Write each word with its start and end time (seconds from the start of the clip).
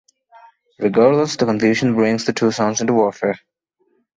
Regardless, 0.79 1.35
the 1.35 1.45
confusion 1.45 1.93
brings 1.93 2.25
the 2.25 2.33
two 2.33 2.51
sons 2.51 2.81
into 2.81 2.93
warfare. 2.93 3.39